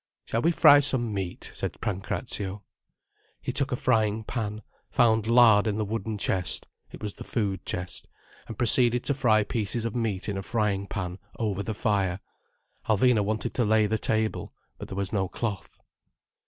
[0.25, 2.63] "Shall we fry some meat?" said Pancrazio.
[3.39, 8.57] He took a frying pan, found lard in the wooden chest—it was the food chest—and
[8.57, 12.19] proceeded to fry pieces of meat in a frying pan over the fire.
[12.89, 14.55] Alvina wanted to lay the table.
[14.79, 15.79] But there was no cloth.